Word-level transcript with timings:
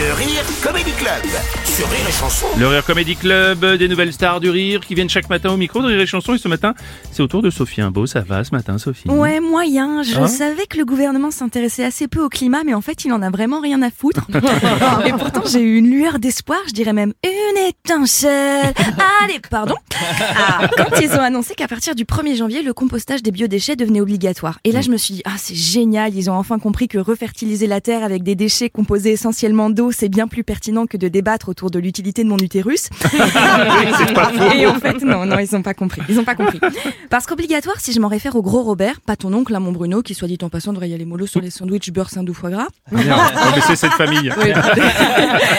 Le 0.00 0.14
Rire 0.14 0.44
Comedy 0.62 0.92
Club 0.92 1.22
sur 1.64 1.86
Rire 1.90 2.00
et 2.08 2.12
Chanson. 2.12 2.46
Le 2.58 2.66
Rire 2.66 2.84
Comedy 2.84 3.16
Club, 3.16 3.64
des 3.76 3.86
nouvelles 3.86 4.12
stars 4.14 4.40
du 4.40 4.48
rire 4.48 4.80
qui 4.80 4.94
viennent 4.94 5.10
chaque 5.10 5.28
matin 5.28 5.50
au 5.50 5.56
micro 5.58 5.82
de 5.82 5.88
Rire 5.88 6.00
et 6.00 6.06
Chanson. 6.06 6.32
Et 6.34 6.38
ce 6.38 6.48
matin, 6.48 6.74
c'est 7.12 7.22
au 7.22 7.26
tour 7.26 7.42
de 7.42 7.50
Sophie 7.50 7.82
Imbeau. 7.82 8.06
Ça 8.06 8.20
va 8.20 8.42
ce 8.42 8.52
matin, 8.52 8.78
Sophie? 8.78 9.08
Ouais, 9.10 9.40
moyen. 9.40 10.02
Je 10.02 10.16
Ah. 10.18 10.26
savais 10.26 10.64
que 10.66 10.78
le 10.78 10.84
gouvernement 10.86 11.30
s'intéressait 11.30 11.84
assez 11.84 12.08
peu 12.08 12.22
au 12.24 12.28
climat, 12.30 12.64
mais 12.64 12.72
en 12.72 12.80
fait, 12.80 13.04
il 13.04 13.12
en 13.12 13.20
a 13.20 13.28
vraiment 13.30 13.60
rien 13.60 13.82
à 13.82 13.90
foutre. 13.90 14.26
Et 15.06 15.12
pourtant, 15.12 15.42
j'ai 15.46 15.60
eu 15.60 15.76
une 15.76 15.90
lueur 15.90 16.18
d'espoir, 16.18 16.58
je 16.66 16.72
dirais 16.72 16.94
même 16.94 17.12
une 17.22 17.58
étincelle. 17.68 18.72
Allez, 19.22 19.40
pardon. 19.50 19.74
Ah, 20.36 20.66
quand 20.78 20.98
ils 21.00 21.10
ont 21.12 21.20
annoncé 21.22 21.54
qu'à 21.54 21.68
partir 21.68 21.94
du 21.94 22.04
1er 22.04 22.36
janvier, 22.36 22.62
le 22.62 22.72
compostage 22.72 23.22
des 23.22 23.30
biodéchets 23.32 23.76
devenait 23.76 24.00
obligatoire. 24.00 24.58
Et 24.64 24.72
là, 24.72 24.80
je 24.80 24.90
me 24.90 24.96
suis 24.96 25.14
dit, 25.14 25.22
ah, 25.26 25.34
c'est 25.36 25.54
génial. 25.54 26.14
Ils 26.14 26.30
ont 26.30 26.34
enfin 26.34 26.58
compris 26.58 26.88
que 26.88 26.96
refertiliser 26.98 27.66
la 27.66 27.80
terre 27.82 28.02
avec 28.02 28.22
des 28.22 28.34
déchets 28.34 28.70
composés 28.70 29.10
essentiellement 29.12 29.68
d'eau, 29.68 29.89
c'est 29.92 30.08
bien 30.08 30.28
plus 30.28 30.44
pertinent 30.44 30.86
que 30.86 30.96
de 30.96 31.08
débattre 31.08 31.48
autour 31.48 31.70
de 31.70 31.78
l'utilité 31.78 32.24
de 32.24 32.28
mon 32.28 32.38
utérus. 32.38 32.88
Et 34.56 34.66
en 34.66 34.74
fait, 34.74 35.02
non, 35.02 35.26
non, 35.26 35.38
ils 35.38 35.54
ont 35.56 35.62
pas 35.62 35.74
compris. 35.74 36.02
Ils 36.08 36.18
ont 36.18 36.24
pas 36.24 36.34
compris. 36.34 36.60
Parce 37.08 37.26
qu'obligatoire, 37.26 37.80
si 37.80 37.92
je 37.92 38.00
m'en 38.00 38.08
réfère 38.08 38.36
au 38.36 38.42
gros 38.42 38.62
Robert, 38.62 39.00
pas 39.00 39.16
ton 39.16 39.32
oncle, 39.32 39.52
là, 39.52 39.60
mon 39.60 39.72
Bruno, 39.72 40.02
qui 40.02 40.14
soit 40.14 40.28
dit 40.28 40.38
en 40.42 40.48
passant 40.48 40.72
devrait 40.72 40.88
y 40.88 40.94
aller 40.94 41.04
mollo 41.04 41.26
sur 41.26 41.40
les 41.40 41.50
sandwichs 41.50 41.90
beurre 41.90 42.10
saindoux 42.10 42.34
foie 42.34 42.50
gras. 42.50 42.68
Bien. 42.92 43.16
Non, 43.16 43.22
mais 43.54 43.62
c'est 43.66 43.76
cette 43.76 43.92
famille. 43.92 44.32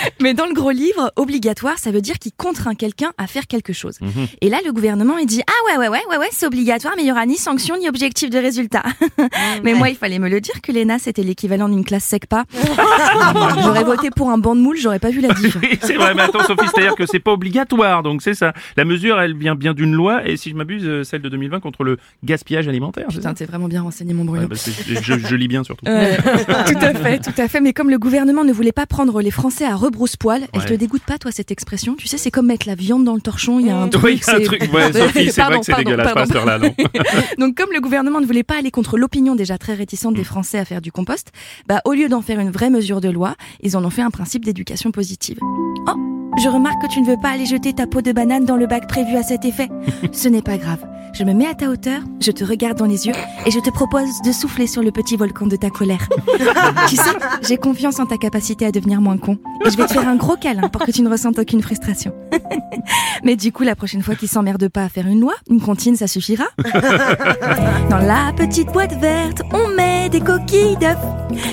Mais 0.20 0.34
dans 0.34 0.46
le 0.46 0.54
gros 0.54 0.70
livre, 0.70 1.12
obligatoire, 1.16 1.78
ça 1.78 1.90
veut 1.90 2.00
dire 2.00 2.18
qu'il 2.18 2.32
contraint 2.32 2.74
quelqu'un 2.74 3.12
à 3.18 3.26
faire 3.26 3.46
quelque 3.46 3.72
chose. 3.72 3.98
Et 4.40 4.48
là, 4.48 4.58
le 4.64 4.72
gouvernement, 4.72 5.18
il 5.18 5.26
dit, 5.26 5.42
ah 5.46 5.66
ouais, 5.66 5.78
ouais, 5.78 5.88
ouais, 5.88 6.02
ouais, 6.10 6.16
ouais, 6.18 6.28
c'est 6.32 6.46
obligatoire, 6.46 6.94
mais 6.96 7.02
il 7.02 7.08
y 7.08 7.12
aura 7.12 7.26
ni 7.26 7.36
sanction, 7.36 7.76
ni 7.78 7.88
objectif 7.88 8.30
de 8.30 8.38
résultat. 8.38 8.82
mais 9.64 9.74
moi, 9.74 9.88
il 9.88 9.96
fallait 9.96 10.18
me 10.18 10.28
le 10.28 10.40
dire 10.40 10.60
que 10.60 10.72
l'ENA, 10.72 10.98
c'était 10.98 11.22
l'équivalent 11.22 11.68
d'une 11.68 11.84
classe 11.84 12.04
SECPA. 12.04 12.44
j'aurais 13.62 13.84
voté 13.84 14.10
pour 14.10 14.30
un 14.30 14.38
banc 14.38 14.56
de 14.56 14.60
moule, 14.60 14.76
j'aurais 14.76 14.98
pas 14.98 15.10
vu 15.10 15.20
la 15.20 15.32
diff. 15.34 15.56
Oui, 15.62 15.78
c'est 15.80 15.94
vrai, 15.94 16.14
mais 16.14 16.22
attends, 16.22 16.44
Sophie, 16.44 16.68
c'est-à-dire 16.74 16.94
que 16.94 17.06
c'est 17.06 17.20
pas 17.20 17.32
obligatoire, 17.32 18.02
donc 18.02 18.22
c'est 18.22 18.34
ça. 18.34 18.52
La 18.76 18.84
mesure, 18.84 19.20
elle 19.20 19.36
vient 19.36 19.54
bien 19.54 19.74
d'une 19.74 19.92
loi, 19.92 20.26
et 20.26 20.36
si 20.36 20.50
je 20.50 20.54
m'abuse, 20.54 20.84
euh, 20.84 21.04
celle 21.04 21.22
de 21.22 21.28
2020 21.28 21.60
contre 21.60 21.84
le 21.84 21.98
gaspillage 22.24 22.68
alimentaire. 22.68 23.08
Putain, 23.08 23.34
t'es 23.34 23.44
vraiment 23.44 23.68
bien 23.68 23.82
renseigné, 23.82 24.14
mon 24.14 24.24
Bruno. 24.24 24.42
Ouais, 24.42 24.48
bah, 24.48 24.56
je, 24.56 25.18
je 25.18 25.36
lis 25.36 25.48
bien 25.48 25.64
surtout. 25.64 25.86
Ouais, 25.86 26.16
tout 26.16 26.78
à 26.80 26.94
fait, 26.94 27.18
tout 27.18 27.40
à 27.40 27.48
fait. 27.48 27.60
Mais 27.60 27.72
comme 27.72 27.90
le 27.90 27.98
gouvernement 27.98 28.44
ne 28.44 28.52
voulait 28.52 28.72
pas 28.72 28.86
prendre 28.86 29.20
les 29.20 29.30
Français 29.30 29.64
à 29.64 29.74
rebrousse-poil, 29.86 30.46
elle 30.52 30.64
te 30.64 30.74
dégoûte 30.74 31.02
pas, 31.02 31.18
toi, 31.18 31.30
cette 31.30 31.50
expression? 31.50 31.94
Tu 31.94 32.06
sais, 32.06 32.18
c'est 32.18 32.30
comme 32.30 32.46
mettre 32.46 32.66
la 32.66 32.74
viande 32.74 33.04
dans 33.04 33.14
le 33.14 33.20
torchon, 33.20 33.60
il 33.60 33.66
y 33.66 33.70
a 33.70 33.76
un 33.76 33.88
truc. 33.88 34.22
C'est-. 34.22 34.48
Ouais, 34.72 34.90
vrai 34.90 35.12
que 35.12 35.64
c'est 35.64 35.76
dégueulasse 35.76 36.12
pardon. 36.12 36.34
non 36.60 36.74
Donc, 37.46 37.56
comme 37.56 37.70
le 37.72 37.80
gouvernement 37.80 38.20
ne 38.20 38.26
voulait 38.26 38.42
pas 38.42 38.58
aller 38.58 38.70
contre 38.70 38.96
l'opinion 38.96 39.34
déjà 39.34 39.58
très 39.58 39.74
réticente 39.74 40.06
Mm. 40.12 40.16
des 40.16 40.24
Français 40.24 40.58
à 40.58 40.64
faire 40.64 40.80
du 40.80 40.92
compost, 40.92 41.32
bah, 41.66 41.80
au 41.84 41.92
lieu 41.92 42.08
d'en 42.08 42.22
faire 42.22 42.40
une 42.40 42.50
vraie 42.50 42.70
mesure 42.70 43.00
de 43.00 43.08
loi, 43.08 43.34
ils 43.62 43.76
en 43.76 43.84
ont 43.84 43.90
fait 43.90 44.02
un 44.02 44.10
principe 44.10 44.44
d'éducation 44.44 44.90
positive. 44.90 45.38
Oh, 45.42 45.92
je 46.42 46.48
remarque 46.48 46.82
que 46.82 46.92
tu 46.92 47.00
ne 47.00 47.06
veux 47.06 47.16
pas 47.20 47.30
aller 47.30 47.46
jeter 47.46 47.72
ta 47.72 47.86
peau 47.86 48.02
de 48.02 48.12
banane 48.12 48.44
dans 48.44 48.56
le 48.56 48.66
bac 48.66 48.88
prévu 48.88 49.16
à 49.16 49.22
cet 49.22 49.44
effet. 49.44 49.68
Ce 50.12 50.28
n'est 50.28 50.42
pas 50.42 50.58
grave. 50.58 50.84
Je 51.18 51.24
me 51.24 51.32
mets 51.32 51.46
à 51.46 51.54
ta 51.54 51.70
hauteur, 51.70 52.02
je 52.20 52.30
te 52.30 52.44
regarde 52.44 52.76
dans 52.76 52.84
les 52.84 53.06
yeux 53.06 53.14
et 53.46 53.50
je 53.50 53.58
te 53.58 53.70
propose 53.70 54.20
de 54.22 54.32
souffler 54.32 54.66
sur 54.66 54.82
le 54.82 54.90
petit 54.92 55.16
volcan 55.16 55.46
de 55.46 55.56
ta 55.56 55.70
colère. 55.70 56.06
tu 56.88 56.96
sais, 56.96 57.02
j'ai 57.40 57.56
confiance 57.56 57.98
en 58.00 58.04
ta 58.04 58.18
capacité 58.18 58.66
à 58.66 58.70
devenir 58.70 59.00
moins 59.00 59.16
con. 59.16 59.38
Et 59.64 59.70
je 59.70 59.78
vais 59.78 59.86
te 59.86 59.94
faire 59.94 60.06
un 60.06 60.16
gros 60.16 60.36
câlin 60.36 60.68
pour 60.68 60.84
que 60.84 60.90
tu 60.90 61.00
ne 61.00 61.08
ressentes 61.08 61.38
aucune 61.38 61.62
frustration. 61.62 62.12
Mais 63.24 63.34
du 63.34 63.50
coup, 63.50 63.62
la 63.62 63.74
prochaine 63.74 64.02
fois 64.02 64.14
qu'ils 64.14 64.28
s'emmerdent 64.28 64.68
pas 64.68 64.84
à 64.84 64.88
faire 64.90 65.06
une 65.06 65.20
loi, 65.20 65.32
une 65.48 65.62
comptine, 65.62 65.96
ça 65.96 66.06
suffira. 66.06 66.44
Dans 67.88 67.96
la 67.96 68.34
petite 68.36 68.70
boîte 68.70 69.00
verte, 69.00 69.40
on 69.54 69.74
met 69.74 70.10
des 70.10 70.20
coquilles 70.20 70.76
d'œufs, 70.76 70.98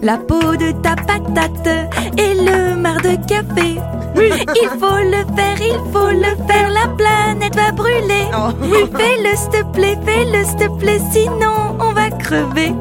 la 0.00 0.16
peau 0.16 0.56
de 0.56 0.72
ta 0.80 0.96
patate 0.96 1.90
et 2.16 2.34
le 2.34 2.76
marc 2.76 3.02
de 3.02 3.16
café. 3.26 3.78
Il 4.16 4.68
faut 4.78 4.98
le 4.98 5.24
faire, 5.36 5.60
il 5.60 5.78
faut 5.92 6.10
le 6.10 6.34
faire, 6.46 6.70
la 6.70 6.88
planète 6.88 7.54
va 7.56 7.72
brûler. 7.72 8.28
Fais-le 8.96 9.36
s'il 9.36 9.50
te 9.50 9.62
plaît, 9.72 9.98
fais-le 10.04 10.44
s'il 10.44 10.56
te 10.56 10.68
plaît, 10.78 11.00
sinon 11.12 11.76
on 11.78 11.92
va 11.92 12.10
crever. 12.10 12.72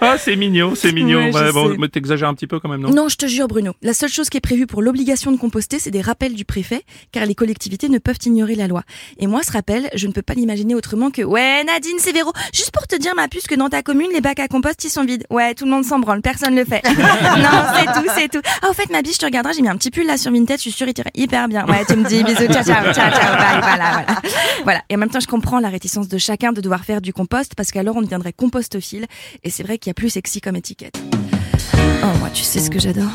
Ah, 0.00 0.16
c'est 0.18 0.36
mignon, 0.36 0.74
c'est 0.74 0.92
mignon. 0.92 1.18
Ouais, 1.30 1.32
Ouais, 1.32 1.52
bon, 1.52 1.76
mais 1.78 1.88
t'exagères 1.88 2.28
un 2.28 2.34
petit 2.34 2.46
peu 2.46 2.60
quand 2.60 2.68
même, 2.68 2.80
non? 2.80 2.90
Non, 2.90 3.08
je 3.08 3.16
te 3.16 3.26
jure, 3.26 3.46
Bruno. 3.48 3.72
La 3.82 3.94
seule 3.94 4.08
chose 4.10 4.28
qui 4.28 4.36
est 4.36 4.40
prévue 4.40 4.66
pour 4.66 4.82
l'obligation 4.82 5.32
de 5.32 5.36
composter, 5.36 5.78
c'est 5.78 5.90
des 5.90 6.00
rappels 6.00 6.34
du 6.34 6.44
préfet, 6.44 6.82
car 7.12 7.26
les 7.26 7.34
collectivités 7.34 7.88
ne 7.88 7.98
peuvent 7.98 8.18
ignorer 8.24 8.54
la 8.54 8.66
loi. 8.68 8.82
Et 9.18 9.26
moi, 9.26 9.42
ce 9.42 9.52
rappel, 9.52 9.88
je 9.94 10.06
ne 10.06 10.12
peux 10.12 10.22
pas 10.22 10.34
l'imaginer 10.34 10.74
autrement 10.74 11.10
que 11.10 11.22
Ouais, 11.22 11.62
Nadine, 11.64 11.96
c'est 11.98 12.12
Véro. 12.12 12.32
Juste 12.52 12.70
pour 12.72 12.86
te 12.86 12.96
dire, 12.96 13.14
ma 13.14 13.28
puce, 13.28 13.46
que 13.46 13.54
dans 13.54 13.68
ta 13.68 13.82
commune, 13.82 14.08
les 14.12 14.20
bacs 14.20 14.40
à 14.40 14.48
compost, 14.48 14.82
ils 14.84 14.90
sont 14.90 15.04
vides. 15.04 15.24
Ouais, 15.30 15.54
tout 15.54 15.64
le 15.64 15.70
monde 15.70 15.84
s'en 15.84 15.98
branle, 15.98 16.22
personne 16.22 16.54
le 16.54 16.64
fait. 16.64 16.82
non, 16.84 16.94
c'est 17.76 17.86
tout, 18.00 18.06
c'est 18.16 18.28
tout. 18.28 18.40
Ah, 18.62 18.70
au 18.70 18.72
fait, 18.72 18.90
ma 18.90 19.02
biche, 19.02 19.14
je 19.14 19.20
te 19.20 19.24
regarderai, 19.26 19.54
j'ai 19.54 19.62
mis 19.62 19.68
un 19.68 19.76
petit 19.76 19.90
pull 19.90 20.06
là 20.06 20.16
sur 20.16 20.32
Vinted, 20.32 20.56
je 20.56 20.62
suis 20.62 20.72
sûre, 20.72 20.88
il 20.88 20.94
t'irait 20.94 21.10
hyper 21.14 21.48
bien. 21.48 21.64
Ouais, 21.66 21.84
tu 21.86 21.96
me 21.96 22.06
dis 22.08 22.22
bisous, 22.22 22.46
ciao, 22.52 22.62
ciao, 22.64 22.92
ciao, 22.92 22.94
ciao, 22.94 23.10
bye, 23.12 23.60
voilà, 23.60 23.90
voilà. 23.92 24.06
Voilà. 24.64 24.82
Et 24.88 24.94
en 24.94 24.98
même 24.98 25.10
temps, 25.10 25.20
je 25.20 25.26
comprends 25.26 25.60
la 25.60 25.68
réticence 25.68 26.08
de 26.08 26.18
chacun 26.18 26.52
de 26.52 26.60
devoir 26.60 26.84
faire 26.84 27.00
du 27.00 27.12
compost, 27.12 27.54
parce 27.54 27.70
qu'alors 27.70 27.96
on 27.96 28.02
deviendrait 28.02 28.32
compostophile. 28.32 29.06
Et 29.44 29.50
c'est 29.50 29.62
vrai 29.62 29.78
qu'il 29.86 29.90
y 29.90 29.92
a 29.92 29.94
plus 29.94 30.10
sexy 30.10 30.40
comme 30.40 30.56
étiquette. 30.56 30.98
Oh, 32.02 32.18
moi, 32.18 32.28
tu 32.34 32.42
sais 32.42 32.58
ce 32.58 32.70
que 32.70 32.80
j'adore 32.80 33.12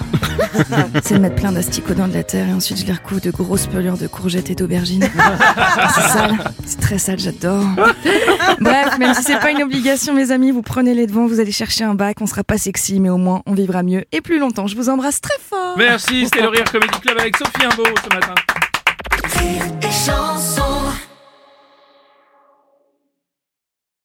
C'est 1.04 1.16
de 1.16 1.20
mettre 1.20 1.36
plein 1.36 1.52
d'asticots 1.52 1.94
dans 1.96 2.08
de 2.08 2.14
la 2.14 2.24
terre 2.24 2.48
et 2.48 2.54
ensuite 2.54 2.80
je 2.80 2.86
les 2.86 2.94
recouvre 2.94 3.20
de 3.20 3.30
grosses 3.30 3.68
pelures 3.68 3.98
de 3.98 4.08
courgettes 4.08 4.50
et 4.50 4.56
d'aubergines. 4.56 5.04
C'est 5.96 6.08
sale, 6.08 6.38
c'est 6.66 6.80
très 6.80 6.98
sale, 6.98 7.20
j'adore. 7.20 7.66
Bref, 8.62 8.98
même 9.00 9.14
si 9.14 9.24
c'est 9.24 9.40
pas 9.40 9.52
une 9.52 9.64
obligation, 9.64 10.14
mes 10.14 10.32
amis, 10.32 10.52
vous 10.52 10.62
prenez 10.62 10.94
les 10.94 11.08
devants, 11.08 11.28
vous 11.28 11.42
allez 11.42 11.52
chercher 11.52 11.84
un 11.84 11.94
bac, 11.94 12.22
on 12.22 12.26
sera 12.26 12.46
pas 12.46 12.58
sexy, 12.58 13.02
mais 13.02 13.10
au 13.10 13.18
moins 13.18 13.42
on 13.46 13.54
vivra 13.54 13.84
mieux 13.84 14.06
et 14.14 14.22
plus 14.22 14.40
longtemps. 14.40 14.68
Je 14.68 14.78
vous 14.78 14.88
embrasse 14.88 15.20
très 15.20 15.38
fort. 15.42 15.76
Merci, 15.78 16.26
c'était 16.26 16.42
le 16.42 16.48
Rire 16.48 16.64
Comedy 16.72 17.00
Club 17.02 17.18
avec 17.20 17.36
Sophie 17.36 17.66
Imbeau 17.66 17.84
ce 17.84 18.16
matin. 18.16 18.36
Rire 19.40 19.64